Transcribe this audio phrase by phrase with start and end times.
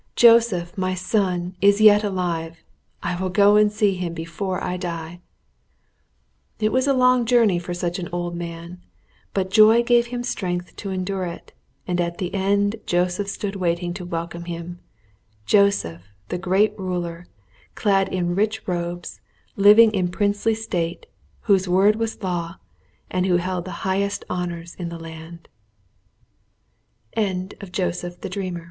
[0.15, 2.63] "Joseph, my son, is yet alive;
[3.03, 5.19] I will go and see him before I die."
[6.59, 8.81] It was a long journey for such an old man;
[9.31, 11.53] but joy gave him strength to endure it,
[11.87, 14.79] and at the end Joseph stood waiting to welcome him
[15.45, 17.27] Joseph the great ruler,
[17.75, 19.21] clad in rich robes,
[19.55, 21.05] living in princely state,
[21.41, 22.55] whose word was law,
[23.11, 23.23] an